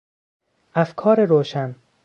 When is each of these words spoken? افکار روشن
افکار 0.75 1.19
روشن 1.25 1.75